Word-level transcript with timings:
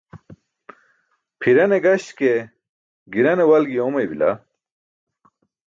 Pʰirane 1.39 1.77
gaśke 1.83 2.31
girane 3.13 3.43
walgi 3.49 3.77
oomaybila. 3.83 4.29